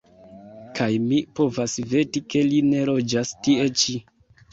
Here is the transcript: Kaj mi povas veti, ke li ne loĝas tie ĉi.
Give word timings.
Kaj 0.77 0.85
mi 1.09 1.19
povas 1.39 1.75
veti, 1.91 2.21
ke 2.35 2.41
li 2.47 2.63
ne 2.71 2.81
loĝas 2.91 3.35
tie 3.49 3.69
ĉi. 3.83 3.95